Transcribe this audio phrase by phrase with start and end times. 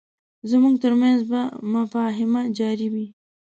[0.49, 1.41] زموږ ترمنځ به
[1.73, 3.07] مفاهمه جاري وي.